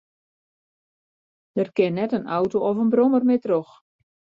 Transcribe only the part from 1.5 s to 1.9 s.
Der